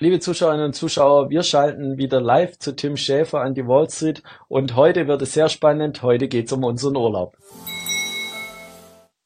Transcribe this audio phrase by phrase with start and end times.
[0.00, 4.22] Liebe Zuschauerinnen und Zuschauer, wir schalten wieder live zu Tim Schäfer an die Wall Street
[4.46, 6.02] und heute wird es sehr spannend.
[6.02, 7.36] Heute geht es um unseren Urlaub.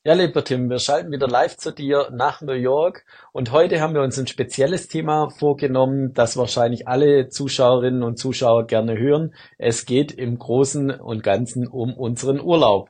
[0.02, 3.92] Ja, lieber Tim, wir schalten wieder live zu dir nach New York und heute haben
[3.92, 9.34] wir uns ein spezielles Thema vorgenommen, das wahrscheinlich alle Zuschauerinnen und Zuschauer gerne hören.
[9.58, 12.88] Es geht im Großen und Ganzen um unseren Urlaub.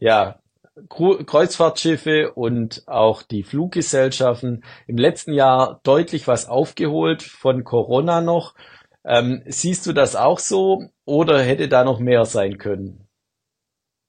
[0.00, 0.40] Ja,
[0.88, 8.54] Kreuzfahrtschiffe und auch die Fluggesellschaften im letzten Jahr deutlich was aufgeholt von Corona noch.
[9.04, 13.08] Ähm, siehst du das auch so oder hätte da noch mehr sein können?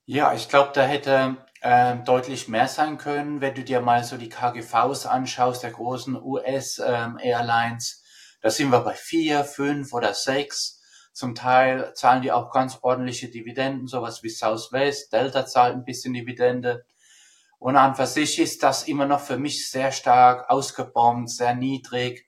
[0.05, 4.17] Ja, ich glaube, da hätte äh, deutlich mehr sein können, wenn du dir mal so
[4.17, 8.03] die KGVs anschaust, der großen US-Airlines.
[8.03, 10.80] Ähm, da sind wir bei vier, fünf oder sechs.
[11.13, 15.11] Zum Teil zahlen die auch ganz ordentliche Dividenden, sowas wie Southwest.
[15.11, 16.85] Delta zahlt ein bisschen Dividende.
[17.59, 22.27] Und an für sich ist das immer noch für mich sehr stark ausgebombt, sehr niedrig.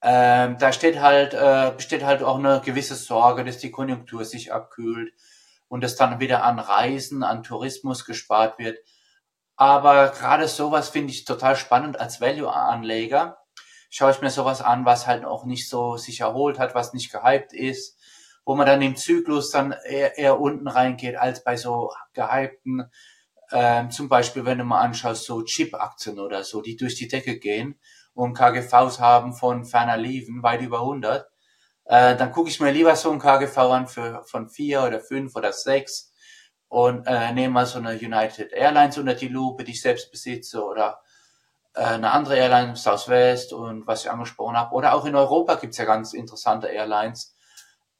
[0.00, 4.52] Ähm, da steht halt, äh, besteht halt auch eine gewisse Sorge, dass die Konjunktur sich
[4.52, 5.12] abkühlt
[5.68, 8.78] und dass dann wieder an Reisen, an Tourismus gespart wird.
[9.56, 13.38] Aber gerade sowas finde ich total spannend als Value-Anleger.
[13.90, 17.10] Schaue ich mir sowas an, was halt auch nicht so sich erholt hat, was nicht
[17.10, 17.97] gehypt ist,
[18.48, 22.90] wo man dann im Zyklus dann eher, eher unten reingeht als bei so gehypten,
[23.52, 27.38] ähm, zum Beispiel wenn du mal anschaust, so Chip-Aktien oder so, die durch die Decke
[27.38, 27.78] gehen
[28.14, 31.26] und KGVs haben von ferner Liefen, weit über 100,
[31.84, 35.36] äh, dann gucke ich mir lieber so ein KGV an für, von vier oder fünf
[35.36, 36.14] oder sechs
[36.68, 40.64] und äh, nehme mal so eine United Airlines unter die Lupe, die ich selbst besitze
[40.64, 41.02] oder
[41.74, 44.74] äh, eine andere Airline, Southwest und was ich angesprochen habe.
[44.74, 47.34] Oder auch in Europa gibt's ja ganz interessante Airlines,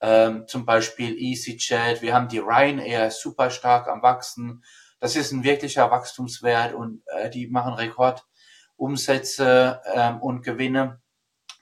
[0.01, 4.63] ähm, zum Beispiel EasyJet, wir haben die Ryanair super stark am Wachsen.
[5.01, 11.01] Das ist ein wirklicher Wachstumswert und äh, die machen Rekordumsätze ähm, und Gewinne.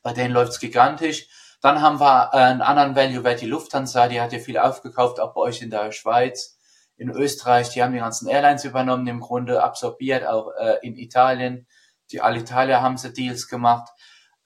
[0.03, 1.29] Bei denen läuft's gigantisch.
[1.61, 5.20] Dann haben wir äh, einen anderen Value Wert, die Lufthansa, die hat ja viel aufgekauft,
[5.20, 6.59] auch bei euch in der Schweiz,
[6.97, 11.67] in Österreich, die haben die ganzen Airlines übernommen, im Grunde absorbiert, auch äh, in Italien.
[12.11, 13.89] Die Alitalia haben sie Deals gemacht,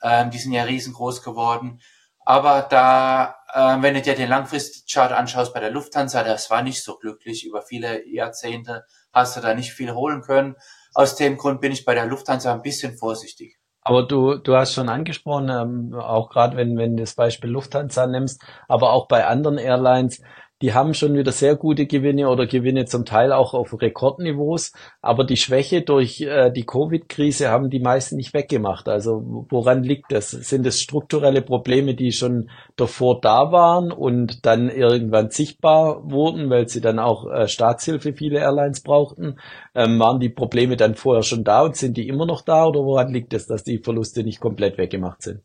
[0.03, 1.81] ähm, die sind ja riesengroß geworden.
[2.25, 6.97] Aber da, wenn du dir den Langfristchart anschaust bei der Lufthansa, das war nicht so
[6.97, 7.47] glücklich.
[7.47, 10.57] Über viele Jahrzehnte hast du da nicht viel holen können.
[10.95, 13.59] Aus dem Grund bin ich bei der Lufthansa ein bisschen vorsichtig.
[13.83, 18.07] Aber du, du hast schon angesprochen, ähm, auch gerade wenn, wenn du das Beispiel Lufthansa
[18.07, 20.21] nimmst, aber auch bei anderen Airlines,
[20.63, 24.73] die haben schon wieder sehr gute Gewinne oder Gewinne zum Teil auch auf Rekordniveaus.
[25.01, 28.89] Aber die Schwäche durch äh, die Covid-Krise haben die meisten nicht weggemacht.
[28.89, 30.31] Also woran liegt das?
[30.31, 36.69] Sind es strukturelle Probleme, die schon davor da waren und dann irgendwann sichtbar wurden, weil
[36.69, 39.39] sie dann auch äh, Staatshilfe viele Airlines brauchten?
[39.75, 42.67] Ähm, waren die Probleme dann vorher schon da und sind die immer noch da?
[42.67, 45.41] Oder woran liegt es, dass die Verluste nicht komplett weggemacht sind?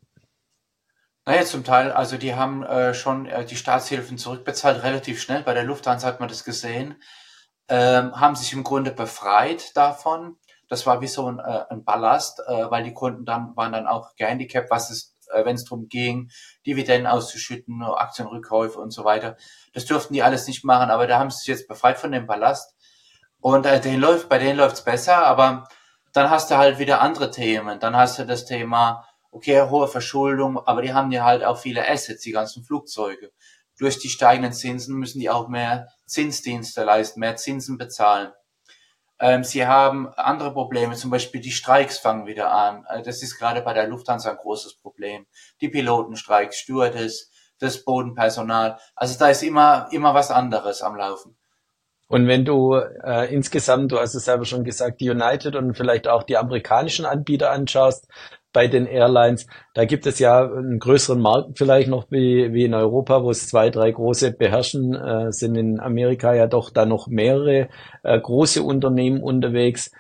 [1.28, 5.42] Naja, zum Teil, also die haben äh, schon äh, die Staatshilfen zurückbezahlt, relativ schnell.
[5.42, 7.02] Bei der Lufthansa hat man das gesehen.
[7.68, 10.38] Ähm, haben sich im Grunde befreit davon.
[10.70, 13.88] Das war wie so ein, äh, ein Ballast, äh, weil die Kunden dann waren dann
[13.88, 16.30] auch gehandicapt, was es, äh, wenn es darum ging,
[16.68, 19.36] Dividenden auszuschütten, Aktienrückkäufe und so weiter.
[19.74, 22.28] Das durften die alles nicht machen, aber da haben sie sich jetzt befreit von dem
[22.28, 22.76] Ballast.
[23.40, 25.68] Und äh, denen läuft, bei denen läuft's besser, aber
[26.14, 27.80] dann hast du halt wieder andere Themen.
[27.80, 31.88] Dann hast du das Thema okay, hohe Verschuldung, aber die haben ja halt auch viele
[31.90, 33.32] Assets, die ganzen Flugzeuge.
[33.78, 38.32] Durch die steigenden Zinsen müssen die auch mehr Zinsdienste leisten, mehr Zinsen bezahlen.
[39.20, 42.86] Ähm, sie haben andere Probleme, zum Beispiel die Streiks fangen wieder an.
[42.88, 45.26] Äh, das ist gerade bei der Lufthansa ein großes Problem.
[45.60, 47.30] Die Pilotenstreiks, Stewardess,
[47.60, 48.80] das Bodenpersonal.
[48.96, 51.38] Also da ist immer, immer was anderes am Laufen.
[52.08, 56.08] Und wenn du äh, insgesamt, du hast es selber schon gesagt, die United und vielleicht
[56.08, 58.08] auch die amerikanischen Anbieter anschaust,
[58.56, 59.46] bei den Airlines.
[59.74, 63.50] Da gibt es ja einen größeren Markt vielleicht noch wie, wie in Europa, wo es
[63.50, 67.68] zwei, drei große beherrschen, äh, sind in Amerika ja doch da noch mehrere
[68.04, 69.92] äh, große Unternehmen unterwegs.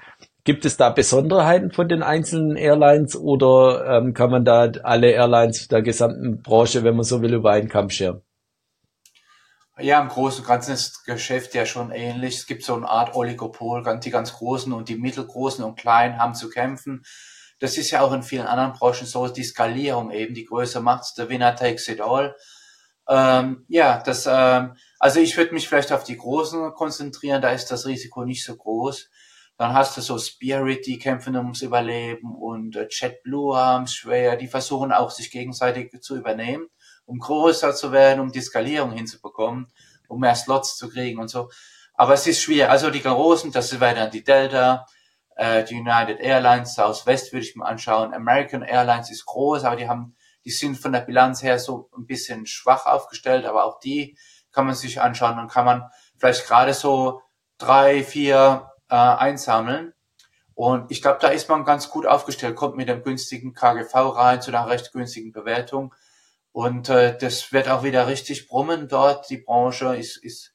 [0.46, 5.68] Gibt es da Besonderheiten von den einzelnen Airlines oder ähm, kann man da alle Airlines
[5.68, 8.22] der gesamten Branche, wenn man so will, über einen Kamm scheren?
[9.78, 12.38] Ja, im Großen und Ganzen ist das Geschäft ja schon ähnlich.
[12.38, 13.84] Es gibt so eine Art Oligopol.
[14.00, 17.04] Die ganz Großen und die Mittelgroßen und Kleinen haben zu kämpfen.
[17.60, 21.14] Das ist ja auch in vielen anderen Branchen so, die Skalierung eben, die Größe macht's,
[21.14, 22.36] der Winner takes it all.
[23.08, 27.68] Ähm, ja, das, ähm, also ich würde mich vielleicht auf die Großen konzentrieren, da ist
[27.68, 29.10] das Risiko nicht so groß.
[29.58, 34.48] Dann hast du so Spirit, die kämpfen ums Überleben und äh, JetBlue haben schwer, die
[34.48, 36.68] versuchen auch sich gegenseitig zu übernehmen,
[37.06, 39.68] um größer zu werden, um die Skalierung hinzubekommen,
[40.08, 41.50] um mehr Slots zu kriegen und so.
[41.94, 42.72] Aber es ist schwer.
[42.72, 44.86] Also die Großen, das wäre dann die Delta,
[45.36, 48.14] äh, die United Airlines, Southwest würde ich mir anschauen.
[48.14, 50.16] American Airlines ist groß, aber die haben,
[50.46, 54.16] Die sind von der Bilanz her so ein bisschen schwach aufgestellt, aber auch die
[54.52, 57.22] kann man sich anschauen und kann man vielleicht gerade so
[57.58, 59.94] drei, vier äh, einsammeln.
[60.54, 64.42] Und ich glaube, da ist man ganz gut aufgestellt, kommt mit einem günstigen KGV rein
[64.42, 65.94] zu einer recht günstigen Bewertung.
[66.56, 69.30] Und äh, das wird auch wieder richtig brummen dort.
[69.30, 70.54] Die Branche ist, ist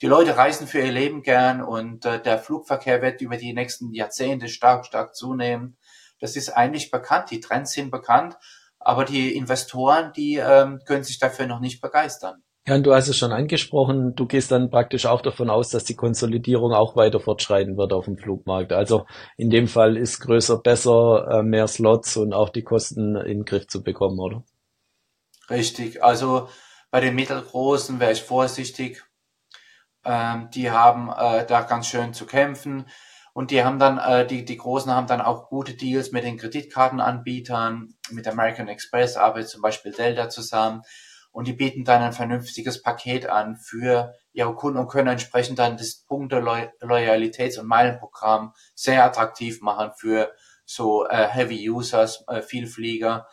[0.00, 3.92] die Leute reisen für ihr Leben gern und äh, der Flugverkehr wird über die nächsten
[3.92, 5.76] Jahrzehnte stark, stark zunehmen.
[6.20, 8.38] Das ist eigentlich bekannt, die Trends sind bekannt,
[8.78, 12.42] aber die Investoren, die ähm, können sich dafür noch nicht begeistern.
[12.66, 15.84] Ja, und du hast es schon angesprochen, du gehst dann praktisch auch davon aus, dass
[15.84, 18.72] die Konsolidierung auch weiter fortschreiten wird auf dem Flugmarkt.
[18.72, 19.04] Also
[19.36, 23.44] in dem Fall ist größer besser, äh, mehr Slots und auch die Kosten in den
[23.44, 24.44] Griff zu bekommen, oder?
[25.52, 26.48] Richtig, also
[26.90, 29.04] bei den mittelgroßen wäre ich vorsichtig.
[30.04, 32.86] Ähm, die haben äh, da ganz schön zu kämpfen.
[33.34, 36.38] Und die haben dann, äh, die, die Großen haben dann auch gute Deals mit den
[36.38, 40.82] Kreditkartenanbietern, mit American Express arbeitet zum Beispiel Delta zusammen.
[41.32, 45.76] Und die bieten dann ein vernünftiges Paket an für ihre Kunden und können entsprechend dann
[45.76, 46.40] das Punkte
[46.80, 50.32] Loyalitäts- und Meilenprogramm sehr attraktiv machen für
[50.66, 53.28] so äh, Heavy Users, äh, Vielflieger.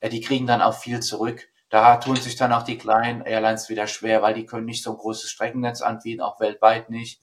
[0.00, 1.48] Äh, die kriegen dann auch viel zurück.
[1.72, 4.90] Da tun sich dann auch die kleinen Airlines wieder schwer, weil die können nicht so
[4.90, 7.22] ein großes Streckennetz anbieten, auch weltweit nicht.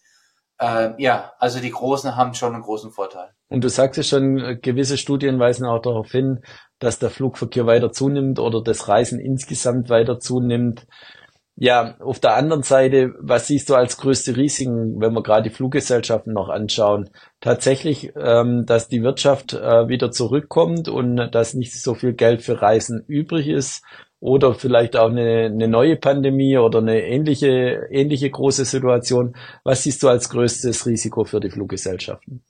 [0.59, 3.29] Ähm, ja, also die Großen haben schon einen großen Vorteil.
[3.49, 6.41] Und du sagst ja schon, äh, gewisse Studien weisen auch darauf hin,
[6.79, 10.87] dass der Flugverkehr weiter zunimmt oder das Reisen insgesamt weiter zunimmt.
[11.55, 15.55] Ja, auf der anderen Seite, was siehst du als größte Risiken, wenn wir gerade die
[15.55, 17.11] Fluggesellschaften noch anschauen?
[17.39, 22.63] Tatsächlich, ähm, dass die Wirtschaft äh, wieder zurückkommt und dass nicht so viel Geld für
[22.63, 23.83] Reisen übrig ist
[24.19, 29.35] oder vielleicht auch eine, eine neue Pandemie oder eine ähnliche, ähnliche große Situation.
[29.63, 32.43] Was siehst du als größtes Risiko für die Fluggesellschaften?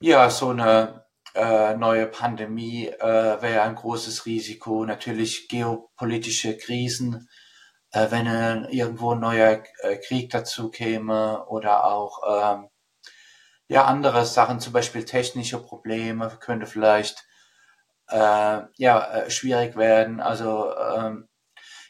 [0.00, 1.04] Ja, so eine
[1.34, 3.02] äh, neue Pandemie äh,
[3.42, 4.84] wäre ein großes Risiko.
[4.84, 7.28] Natürlich geopolitische Krisen,
[7.92, 12.68] äh, wenn äh, irgendwo ein neuer äh, Krieg dazu käme oder auch ähm,
[13.68, 17.26] ja andere Sachen, zum Beispiel technische Probleme, könnte vielleicht
[18.12, 20.20] äh, ja, äh, schwierig werden.
[20.20, 21.28] Also ähm,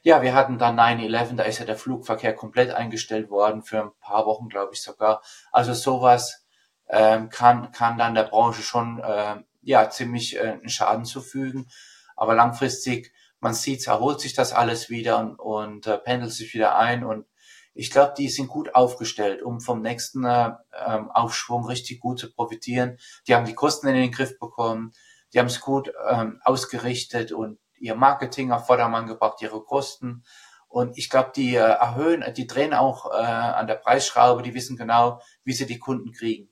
[0.02, 3.90] ja, wir hatten dann 9-11, da ist ja der Flugverkehr komplett eingestellt worden, für ein
[4.00, 5.22] paar Wochen, glaube ich sogar.
[5.52, 6.44] Also sowas
[6.88, 11.68] ähm, kann, kann dann der Branche schon äh, ja, ziemlich äh, einen Schaden zufügen.
[12.16, 16.76] Aber langfristig, man sieht, erholt sich das alles wieder und, und äh, pendelt sich wieder
[16.76, 17.04] ein.
[17.04, 17.26] Und
[17.74, 20.50] ich glaube, die sind gut aufgestellt, um vom nächsten äh,
[20.86, 22.98] ähm, Aufschwung richtig gut zu profitieren.
[23.26, 24.92] Die haben die Kosten in den Griff bekommen
[25.32, 30.24] die haben es gut ähm, ausgerichtet und ihr Marketing auf Vordermann gebracht, ihre Kosten.
[30.68, 34.76] Und ich glaube, die äh, erhöhen, die drehen auch äh, an der Preisschraube, die wissen
[34.76, 36.50] genau, wie sie die Kunden kriegen.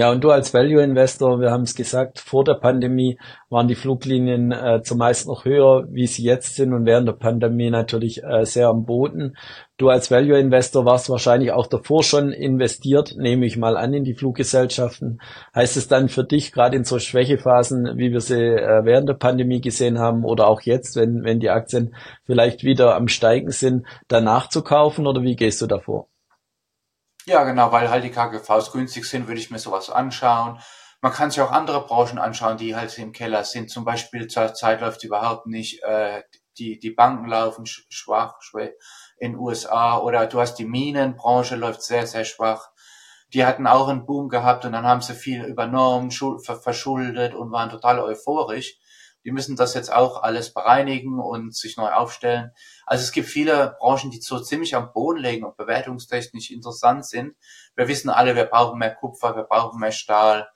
[0.00, 3.18] Ja, und du als Value Investor, wir haben es gesagt, vor der Pandemie
[3.50, 7.68] waren die Fluglinien äh, zumeist noch höher, wie sie jetzt sind und während der Pandemie
[7.68, 9.36] natürlich äh, sehr am Boden.
[9.76, 14.04] Du als Value Investor warst wahrscheinlich auch davor schon investiert, nehme ich mal an, in
[14.04, 15.20] die Fluggesellschaften.
[15.54, 19.14] Heißt es dann für dich, gerade in so Schwächephasen, wie wir sie äh, während der
[19.14, 21.94] Pandemie gesehen haben oder auch jetzt, wenn, wenn die Aktien
[22.24, 26.08] vielleicht wieder am Steigen sind, danach zu kaufen oder wie gehst du davor?
[27.26, 30.58] Ja, genau, weil halt die KGVs günstig sind, würde ich mir sowas anschauen.
[31.02, 33.70] Man kann sich auch andere Branchen anschauen, die halt im Keller sind.
[33.70, 36.22] Zum Beispiel zur Zeit läuft überhaupt nicht, äh,
[36.58, 38.70] die, die Banken laufen schwach, schwach
[39.18, 42.68] in USA oder du hast die Minenbranche läuft sehr, sehr schwach.
[43.32, 47.70] Die hatten auch einen Boom gehabt und dann haben sie viel übernommen, verschuldet und waren
[47.70, 48.76] total euphorisch.
[49.24, 52.52] Die müssen das jetzt auch alles bereinigen und sich neu aufstellen.
[52.86, 57.36] Also es gibt viele Branchen, die so ziemlich am Boden liegen und bewertungstechnisch interessant sind.
[57.76, 60.48] Wir wissen alle, wir brauchen mehr Kupfer, wir brauchen mehr Stahl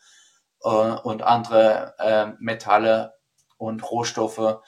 [0.63, 3.15] äh, und andere äh, Metalle
[3.57, 4.61] und Rohstoffe.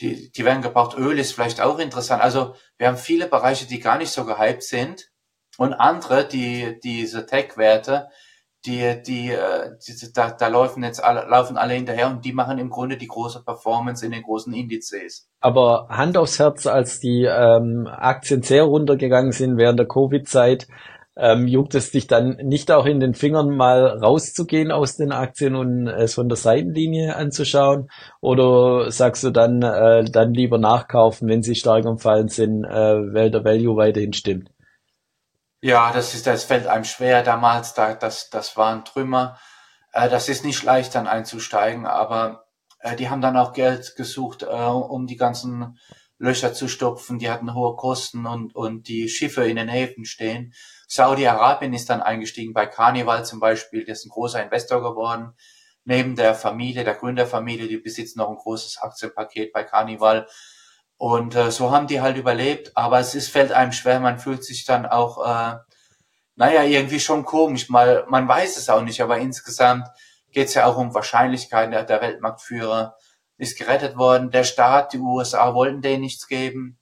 [0.00, 0.96] Die, die werden gebraucht.
[0.96, 2.22] Öl ist vielleicht auch interessant.
[2.22, 5.10] Also wir haben viele Bereiche, die gar nicht so gehypt sind
[5.56, 8.08] und andere, die diese Tech-Werte,
[8.68, 12.58] die, die, äh, die da, da laufen jetzt alle, laufen alle hinterher und die machen
[12.58, 15.28] im Grunde die große Performance in den großen Indizes.
[15.40, 20.68] Aber Hand aufs Herz, als die ähm, Aktien sehr runtergegangen sind während der Covid-Zeit,
[21.16, 25.56] ähm, juckt es dich dann nicht auch in den Fingern mal rauszugehen aus den Aktien
[25.56, 27.88] und es von der Seitenlinie anzuschauen?
[28.20, 32.68] Oder sagst du dann, äh, dann lieber nachkaufen, wenn sie stark am Fallen sind, äh,
[32.68, 34.50] weil der Value weiterhin stimmt?
[35.60, 39.38] Ja, das ist, das fällt einem schwer damals, da, das, das waren Trümmer.
[39.92, 42.46] Äh, das ist nicht leicht dann einzusteigen, aber
[42.80, 45.78] äh, die haben dann auch Geld gesucht, äh, um die ganzen
[46.18, 47.18] Löcher zu stopfen.
[47.18, 50.52] Die hatten hohe Kosten und, und die Schiffe in den Häfen stehen.
[50.86, 55.34] Saudi-Arabien ist dann eingestiegen bei Carnival zum Beispiel, der ist ein großer Investor geworden.
[55.84, 60.28] neben der Familie, der Gründerfamilie, die besitzt noch ein großes Aktienpaket bei Carnival.
[60.98, 64.44] Und äh, so haben die halt überlebt, aber es ist, fällt einem schwer, man fühlt
[64.44, 65.58] sich dann auch, äh,
[66.34, 69.86] naja, irgendwie schon komisch, mal, man weiß es auch nicht, aber insgesamt
[70.32, 71.70] geht es ja auch um Wahrscheinlichkeiten.
[71.70, 72.96] Der, der Weltmarktführer
[73.38, 76.78] ist gerettet worden, der Staat, die USA wollten denen nichts geben,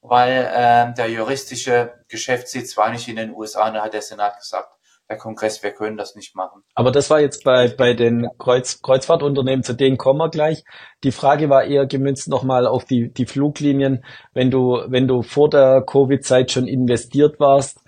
[0.00, 4.72] weil äh, der juristische Geschäftssitz war nicht in den USA, da hat der Senat gesagt,
[5.10, 6.62] der Kongress, wir können das nicht machen.
[6.74, 10.64] Aber das war jetzt bei, bei den Kreuz, Kreuzfahrtunternehmen, zu denen kommen wir gleich.
[11.02, 14.04] Die Frage war eher gemünzt nochmal auf die, die Fluglinien.
[14.32, 17.80] Wenn du, wenn du vor der Covid-Zeit schon investiert warst,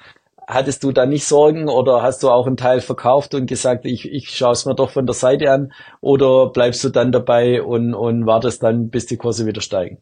[0.48, 4.10] hattest du da nicht Sorgen oder hast du auch einen Teil verkauft und gesagt, ich,
[4.10, 7.94] ich schaue es mir doch von der Seite an oder bleibst du dann dabei und,
[7.94, 9.98] und wartest dann, bis die Kurse wieder steigen?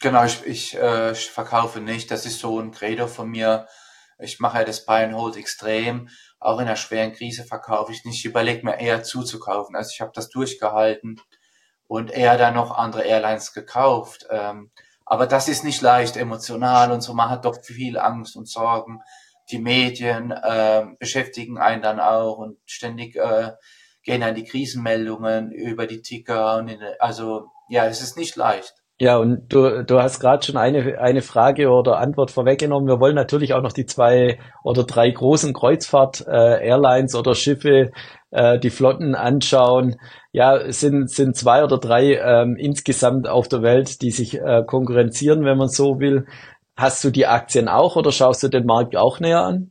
[0.00, 2.10] Genau, ich, ich, äh, ich verkaufe nicht.
[2.10, 3.66] Das ist so ein Credo von mir
[4.18, 6.08] ich mache ja das Buy and Hold extrem.
[6.40, 8.18] Auch in einer schweren Krise verkaufe ich nicht.
[8.18, 9.76] Ich überlege mir eher zuzukaufen.
[9.76, 11.20] Also ich habe das durchgehalten
[11.86, 14.26] und eher dann noch andere Airlines gekauft.
[14.30, 14.70] Ähm,
[15.04, 17.14] aber das ist nicht leicht emotional und so.
[17.14, 19.00] Man hat doch viel Angst und Sorgen.
[19.50, 23.52] Die Medien äh, beschäftigen einen dann auch und ständig äh,
[24.02, 26.56] gehen dann die Krisenmeldungen über die Ticker.
[26.56, 28.74] Und in, also ja, es ist nicht leicht.
[29.00, 32.88] Ja, und du, du hast gerade schon eine, eine Frage oder Antwort vorweggenommen.
[32.88, 37.92] Wir wollen natürlich auch noch die zwei oder drei großen Kreuzfahrt-Airlines äh, oder Schiffe,
[38.32, 40.00] äh, die Flotten anschauen.
[40.32, 45.44] Ja, sind, sind zwei oder drei ähm, insgesamt auf der Welt, die sich äh, konkurrenzieren,
[45.44, 46.26] wenn man so will.
[46.76, 49.70] Hast du die Aktien auch oder schaust du den Markt auch näher an?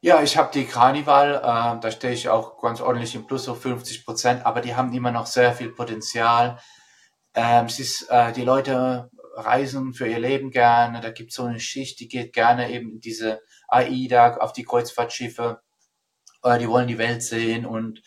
[0.00, 3.62] Ja, ich habe die Carnival, äh, da stehe ich auch ganz ordentlich im Plus auf
[3.62, 6.58] 50 Prozent, aber die haben immer noch sehr viel Potenzial
[7.36, 11.00] ähm, es ist, äh, die Leute reisen für ihr Leben gerne.
[11.00, 14.64] Da gibt es so eine Schicht, die geht gerne eben in diese AIDA auf die
[14.64, 15.60] Kreuzfahrtschiffe.
[16.42, 18.02] Äh, die wollen die Welt sehen und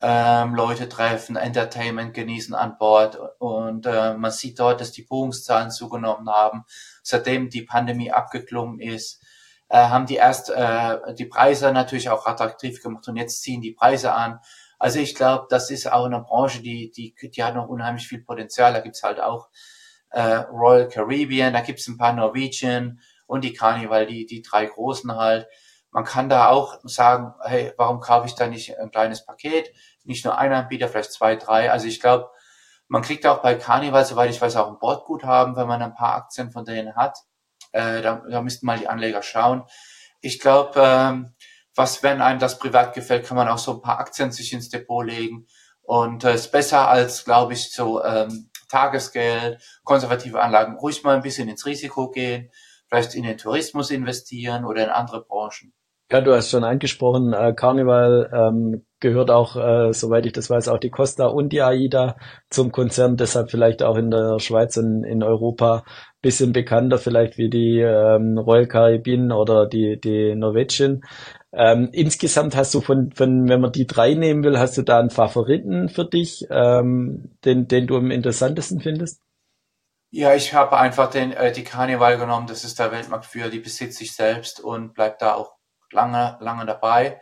[0.00, 3.18] ähm, Leute treffen, Entertainment genießen an Bord.
[3.38, 6.64] Und äh, man sieht dort, dass die Buchungszahlen zugenommen haben.
[7.02, 9.22] Seitdem die Pandemie abgeklungen ist,
[9.68, 13.72] äh, haben die erst äh, die Preise natürlich auch attraktiv gemacht und jetzt ziehen die
[13.72, 14.40] Preise an.
[14.78, 18.22] Also ich glaube, das ist auch eine Branche, die, die, die hat noch unheimlich viel
[18.22, 18.72] Potenzial.
[18.72, 19.48] Da gibt's halt auch
[20.10, 25.14] äh, Royal Caribbean, da gibt's ein paar Norwegian und die Carnival, die, die drei großen
[25.16, 25.48] halt.
[25.90, 29.72] Man kann da auch sagen, hey, warum kaufe ich da nicht ein kleines Paket?
[30.04, 31.70] Nicht nur ein Anbieter, vielleicht zwei, drei.
[31.70, 32.30] Also ich glaube,
[32.88, 36.14] man kriegt auch bei Carnival, soweit ich weiß, auch ein Bordguthaben, wenn man ein paar
[36.14, 37.18] Aktien von denen hat.
[37.72, 39.64] Äh, da, da müssten mal die Anleger schauen.
[40.20, 41.34] Ich glaube, ähm,
[41.78, 44.68] was, wenn einem das privat gefällt, kann man auch so ein paar Aktien sich ins
[44.68, 45.46] Depot legen.
[45.82, 51.22] Und äh, ist besser als, glaube ich, so ähm, Tagesgeld, konservative Anlagen, ruhig mal ein
[51.22, 52.50] bisschen ins Risiko gehen,
[52.88, 55.72] vielleicht in den Tourismus investieren oder in andere Branchen.
[56.10, 60.68] Ja, du hast schon angesprochen, äh, Carnival ähm, gehört auch, äh, soweit ich das weiß,
[60.68, 62.16] auch die Costa und die AIDA
[62.48, 65.84] zum Konzern, deshalb vielleicht auch in der Schweiz und in Europa
[66.22, 71.02] bisschen bekannter vielleicht wie die ähm, Royal Caribbean oder die, die Norwegian.
[71.52, 75.00] Ähm, insgesamt hast du von, von, wenn man die drei nehmen will, hast du da
[75.00, 79.22] einen Favoriten für dich, ähm, den, den du am interessantesten findest?
[80.10, 82.46] Ja, ich habe einfach den, äh, die Carnival genommen.
[82.46, 85.54] Das ist der Weltmarktführer, die besitzt sich selbst und bleibt da auch
[85.90, 87.20] lange, lange dabei.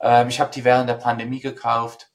[0.00, 2.10] Ähm, ich habe die während der Pandemie gekauft.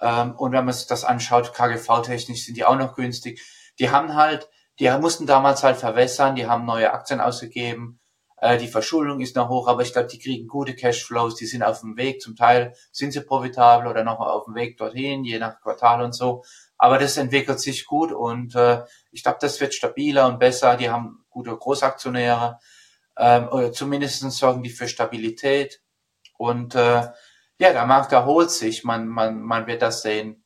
[0.00, 3.40] Ähm, und wenn man sich das anschaut, KGV-technisch sind die auch noch günstig.
[3.78, 7.98] Die haben halt, die mussten damals halt verwässern, die haben neue Aktien ausgegeben
[8.38, 11.62] äh, die Verschuldung ist noch hoch, aber ich glaube, die kriegen gute Cashflows, die sind
[11.62, 12.20] auf dem Weg.
[12.20, 16.14] Zum Teil sind sie profitabel oder noch auf dem Weg dorthin, je nach Quartal und
[16.14, 16.44] so.
[16.78, 20.76] Aber das entwickelt sich gut und äh, ich glaube, das wird stabiler und besser.
[20.76, 22.58] Die haben gute Großaktionäre,
[23.18, 25.80] ähm, oder zumindest sorgen die für Stabilität.
[26.36, 27.08] Und äh,
[27.58, 28.84] ja, der Markt erholt sich.
[28.84, 30.44] Man, man, man wird das sehen.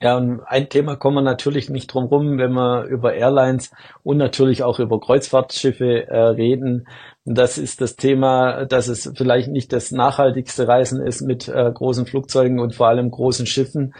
[0.00, 3.72] Ja, und ein Thema kommen wir natürlich nicht drum rum, wenn wir über Airlines
[4.04, 6.86] und natürlich auch über Kreuzfahrtschiffe äh, reden.
[7.24, 12.06] Das ist das Thema, dass es vielleicht nicht das nachhaltigste Reisen ist mit äh, großen
[12.06, 13.92] Flugzeugen und vor allem großen Schiffen.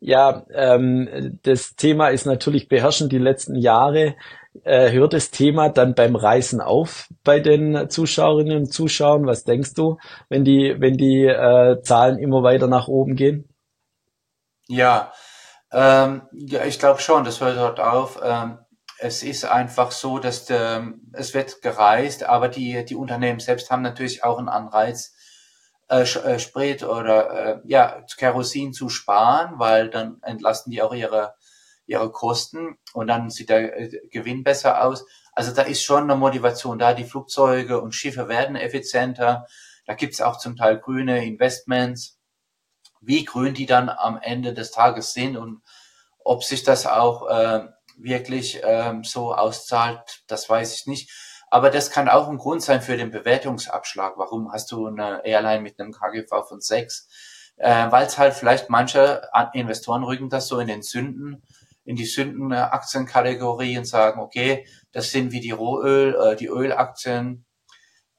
[0.00, 4.16] Ja, ähm, das Thema ist natürlich beherrschend die letzten Jahre.
[4.64, 9.26] Äh, hört das Thema dann beim Reisen auf bei den Zuschauerinnen und Zuschauern?
[9.26, 9.98] Was denkst du,
[10.30, 13.48] wenn die, wenn die äh, Zahlen immer weiter nach oben gehen?
[14.66, 15.12] Ja,
[15.72, 18.20] ähm, ja, ich glaube schon, das hört dort auf.
[18.22, 18.58] Ähm,
[18.98, 23.82] es ist einfach so, dass der, es wird gereist, aber die, die Unternehmen selbst haben
[23.82, 25.14] natürlich auch einen Anreiz,
[25.88, 31.34] äh, äh Sprit oder äh, ja, Kerosin zu sparen, weil dann entlasten die auch ihre,
[31.86, 35.04] ihre Kosten und dann sieht der äh, Gewinn besser aus.
[35.32, 36.92] Also da ist schon eine Motivation da.
[36.92, 39.46] Die Flugzeuge und Schiffe werden effizienter.
[39.86, 42.20] Da gibt's auch zum Teil grüne Investments
[43.02, 45.62] wie grün die dann am Ende des Tages sind und
[46.24, 47.66] ob sich das auch äh,
[47.98, 51.10] wirklich ähm, so auszahlt, das weiß ich nicht.
[51.50, 54.14] Aber das kann auch ein Grund sein für den Bewertungsabschlag.
[54.16, 57.08] Warum hast du eine Airline mit einem KGV von 6?
[57.56, 61.42] Äh, Weil es halt vielleicht manche Investoren rücken das so in den Sünden,
[61.84, 67.44] in die Sündenaktienkategorie und sagen, okay, das sind wie die Rohöl, äh, die Ölaktien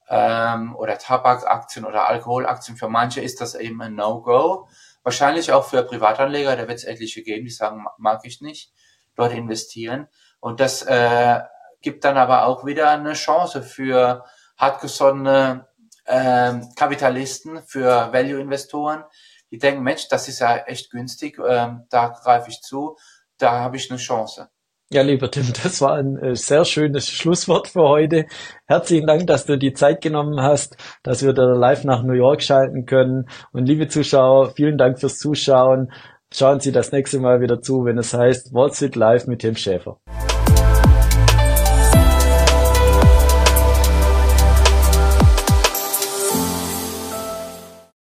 [0.10, 2.78] ähm, oder Tabakaktien oder Alkoholaktien.
[2.78, 4.68] Für manche ist das eben ein No-Go.
[5.04, 8.72] Wahrscheinlich auch für Privatanleger, da wird es etliche geben, die sagen, mag ich nicht,
[9.16, 10.08] dort investieren.
[10.40, 11.42] Und das äh,
[11.82, 14.24] gibt dann aber auch wieder eine Chance für
[14.58, 15.68] hartgesonnene
[16.06, 19.04] äh, Kapitalisten, für Value-Investoren,
[19.52, 22.98] die denken, Mensch, das ist ja echt günstig, äh, da greife ich zu,
[23.38, 24.50] da habe ich eine Chance.
[24.94, 28.28] Ja, lieber Tim, das war ein äh, sehr schönes Schlusswort für heute.
[28.68, 32.44] Herzlichen Dank, dass du die Zeit genommen hast, dass wir da live nach New York
[32.44, 33.28] schalten können.
[33.54, 35.92] Und liebe Zuschauer, vielen Dank fürs Zuschauen.
[36.32, 39.56] Schauen Sie das nächste Mal wieder zu, wenn es heißt Wall Street Live mit Tim
[39.56, 39.98] Schäfer.